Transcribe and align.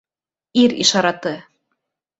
Ир 0.63 0.73
ишараты. 0.87 1.37